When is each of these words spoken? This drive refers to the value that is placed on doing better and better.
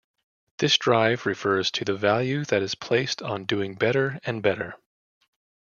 This 0.57 0.79
drive 0.79 1.27
refers 1.27 1.69
to 1.69 1.85
the 1.85 1.93
value 1.93 2.43
that 2.45 2.63
is 2.63 2.73
placed 2.73 3.21
on 3.21 3.45
doing 3.45 3.75
better 3.75 4.19
and 4.25 4.41
better. 4.41 4.73